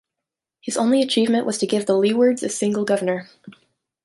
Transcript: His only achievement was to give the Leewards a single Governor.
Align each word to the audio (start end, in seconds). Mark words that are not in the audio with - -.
His 0.61 0.77
only 0.77 1.03
achievement 1.03 1.45
was 1.45 1.59
to 1.59 1.67
give 1.67 1.85
the 1.85 1.93
Leewards 1.95 2.41
a 2.41 2.49
single 2.49 2.85
Governor. 2.85 3.29